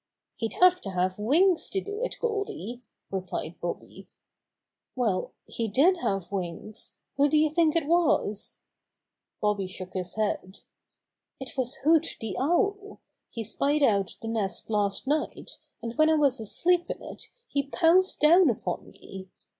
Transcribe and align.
"He'd 0.37 0.53
have 0.53 0.81
to 0.81 0.89
have 0.89 1.19
wings 1.19 1.69
to 1.69 1.79
do 1.79 2.03
it, 2.03 2.15
Goldy," 2.19 2.81
replied 3.11 3.59
Bobby. 3.61 4.07
"Well, 4.95 5.33
he 5.45 5.67
did 5.67 5.97
have 5.97 6.31
wings. 6.31 6.97
Who 7.17 7.29
do 7.29 7.37
you 7.37 7.51
think 7.51 7.75
it 7.75 7.85
was?" 7.85 8.57
Bobby 9.41 9.67
shook 9.67 9.93
his 9.93 10.15
head. 10.15 10.61
"It 11.39 11.55
was 11.55 11.75
Hoot 11.83 12.17
the 12.19 12.35
Owl. 12.39 12.99
He 13.29 13.43
spied 13.43 13.83
out 13.83 14.17
the 14.23 14.27
nest 14.27 14.71
last 14.71 15.05
night, 15.05 15.59
and 15.83 15.95
when 15.99 16.09
I 16.09 16.13
w^as 16.13 16.39
asleep 16.39 16.89
in 16.89 17.03
it 17.03 17.27
he 17.47 17.61
pounced 17.61 18.19
down 18.19 18.49
upon 18.49 18.89
me. 18.89 19.29